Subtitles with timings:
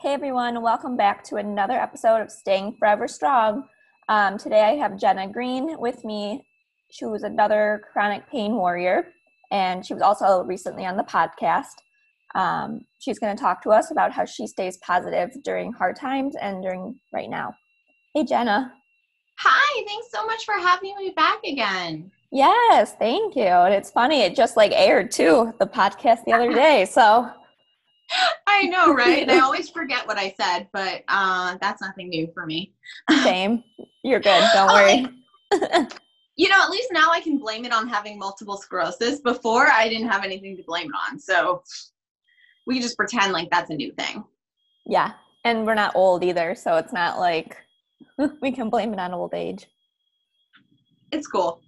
[0.00, 3.64] Hey everyone, welcome back to another episode of Staying Forever Strong.
[4.08, 6.46] Um, today I have Jenna Green with me.
[6.90, 9.08] She was another chronic pain warrior,
[9.50, 11.76] and she was also recently on the podcast.
[12.34, 16.36] Um, she's going to talk to us about how she stays positive during hard times
[16.40, 17.54] and during right now.
[18.14, 18.72] Hey Jenna.
[19.38, 22.10] Hi, thanks so much for having me back again.
[22.30, 23.44] Yes, thank you.
[23.44, 26.84] And it's funny, it just like aired too, the podcast the other day.
[26.84, 27.30] So
[28.46, 29.28] I know, right?
[29.28, 32.74] I always forget what I said, but uh, that's nothing new for me.
[33.22, 33.64] Same.
[34.02, 34.44] You're good.
[34.54, 35.06] Don't worry.
[36.36, 39.20] you know, at least now I can blame it on having multiple sclerosis.
[39.20, 41.18] Before, I didn't have anything to blame it on.
[41.18, 41.62] So
[42.66, 44.24] we just pretend like that's a new thing.
[44.86, 45.12] Yeah.
[45.44, 46.54] And we're not old either.
[46.54, 47.56] So it's not like
[48.40, 49.66] we can blame it on old age.
[51.12, 51.60] It's cool.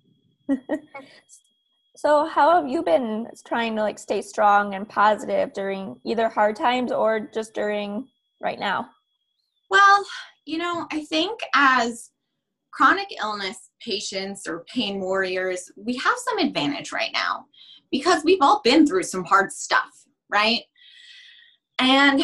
[1.97, 6.55] So, how have you been trying to like stay strong and positive during either hard
[6.55, 8.07] times or just during
[8.43, 8.91] right now?
[9.71, 10.05] Well,
[10.45, 12.11] you know, I think as
[12.71, 17.47] chronic illness patients or pain warriors, we have some advantage right now
[17.91, 20.61] because we've all been through some hard stuff, right?
[21.79, 22.23] And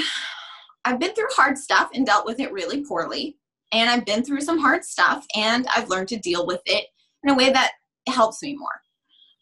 [0.85, 3.39] I've been through hard stuff and dealt with it really poorly.
[3.73, 6.85] And I've been through some hard stuff and I've learned to deal with it
[7.25, 7.73] in a way that
[8.07, 8.82] helps me more.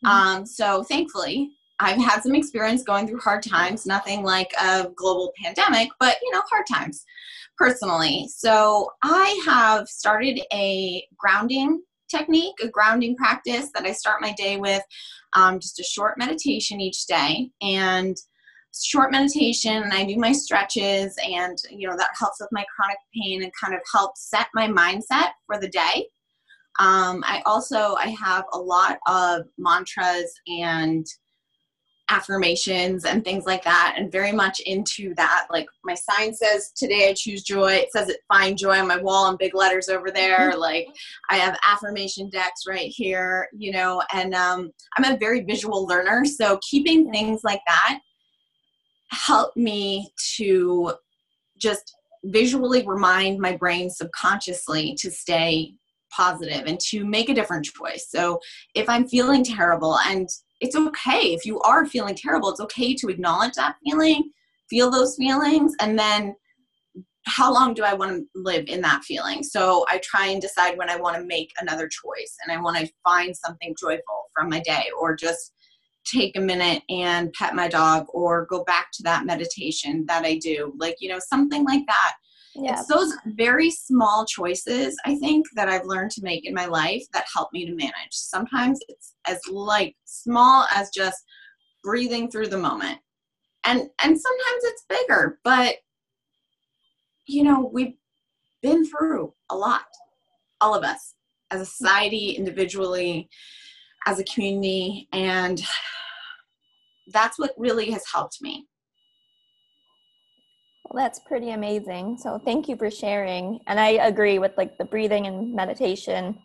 [0.05, 0.39] Mm-hmm.
[0.39, 5.33] Um, so thankfully, I've had some experience going through hard times, nothing like a global
[5.43, 7.05] pandemic, but you know, hard times
[7.56, 8.28] personally.
[8.28, 14.56] So I have started a grounding technique, a grounding practice that I start my day
[14.56, 14.83] with,
[15.34, 17.51] um, just a short meditation each day.
[17.62, 18.17] And
[18.78, 22.98] short meditation and I do my stretches and you know that helps with my chronic
[23.15, 26.06] pain and kind of helps set my mindset for the day.
[26.78, 31.06] Um, I also I have a lot of mantras and
[32.10, 35.46] affirmations and things like that and very much into that.
[35.50, 37.72] Like my sign says today i choose joy.
[37.72, 40.56] It says it find joy on my wall in big letters over there.
[40.56, 40.86] Like
[41.30, 46.25] i have affirmation decks right here you know and um, i'm a very visual learner
[46.25, 48.00] so keeping things like that
[49.10, 50.92] help me to
[51.59, 51.94] just
[52.25, 55.72] visually remind my brain subconsciously to stay
[56.15, 58.09] positive and to make a different choice.
[58.10, 58.41] So
[58.75, 60.28] if I'm feeling terrible, and
[60.60, 64.31] it's okay if you are feeling terrible, it's okay to acknowledge that feeling,
[64.69, 66.34] feel those feelings, and then
[67.26, 69.43] how long do I want to live in that feeling?
[69.43, 72.78] So I try and decide when I want to make another choice and I want
[72.78, 75.53] to find something joyful from my day or just
[76.04, 80.37] take a minute and pet my dog or go back to that meditation that I
[80.38, 80.72] do.
[80.78, 82.15] Like, you know, something like that
[82.60, 82.78] yeah.
[82.78, 87.04] It's those very small choices, I think, that I've learned to make in my life
[87.12, 88.12] that help me to manage.
[88.12, 91.19] Sometimes it's as like small as just
[91.82, 92.98] breathing through the moment.
[93.65, 95.76] And and sometimes it's bigger, but
[97.26, 97.94] you know, we've
[98.62, 99.84] been through a lot.
[100.60, 101.15] All of us
[101.50, 103.28] as a society, individually,
[104.06, 105.62] as a community, and
[107.09, 108.66] that's what really has helped me.
[110.91, 112.19] Well, that's pretty amazing.
[112.19, 113.61] So thank you for sharing.
[113.69, 116.37] And I agree with like the breathing and meditation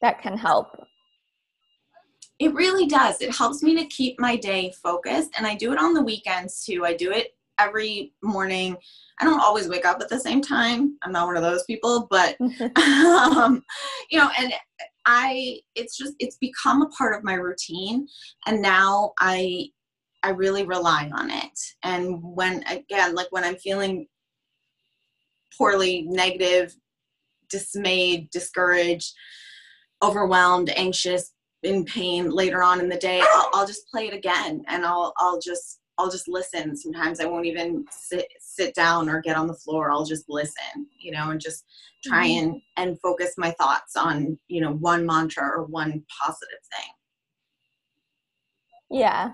[0.00, 0.86] that can help.
[2.38, 3.20] It really does.
[3.20, 5.30] It helps me to keep my day focused.
[5.36, 6.84] And I do it on the weekends too.
[6.84, 8.76] I do it every morning.
[9.20, 10.96] I don't always wake up at the same time.
[11.02, 12.36] I'm not one of those people, but
[12.76, 13.62] um,
[14.10, 14.52] you know, and
[15.06, 18.08] I it's just it's become a part of my routine
[18.46, 19.68] and now I
[20.24, 21.60] I really rely on it.
[21.82, 24.06] And when, again, like when I'm feeling
[25.56, 26.74] poorly, negative,
[27.50, 29.12] dismayed, discouraged,
[30.02, 31.30] overwhelmed, anxious,
[31.62, 35.12] in pain later on in the day, I'll, I'll just play it again and I'll,
[35.18, 36.76] I'll just, I'll just listen.
[36.76, 39.90] Sometimes I won't even sit, sit down or get on the floor.
[39.90, 41.64] I'll just listen, you know, and just
[42.04, 42.48] try mm-hmm.
[42.48, 46.90] and, and focus my thoughts on, you know, one mantra or one positive thing.
[49.00, 49.32] Yeah,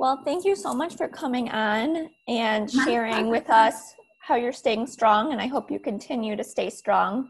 [0.00, 4.86] well, thank you so much for coming on and sharing with us how you're staying
[4.86, 5.32] strong.
[5.32, 7.28] And I hope you continue to stay strong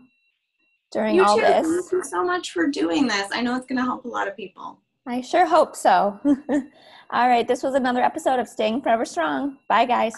[0.92, 1.42] during you all too.
[1.42, 1.66] this.
[1.66, 3.26] Thank you so much for doing this.
[3.32, 4.80] I know it's going to help a lot of people.
[5.04, 6.20] I sure hope so.
[6.24, 7.48] all right.
[7.48, 9.58] This was another episode of Staying Forever Strong.
[9.68, 10.08] Bye, guys.